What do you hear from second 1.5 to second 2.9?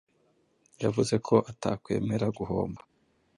atakwemera guhomba